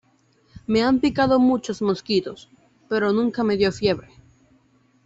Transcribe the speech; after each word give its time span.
me 0.65 0.81
han 0.81 0.99
picado 0.99 1.37
muchos 1.39 1.79
mosquitos, 1.79 2.49
pero 2.89 3.11
nunca 3.13 3.43
me 3.43 3.55
dio 3.55 3.71
fiebre. 3.71 4.09